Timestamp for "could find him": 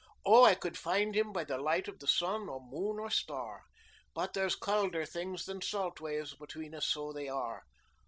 0.55-1.31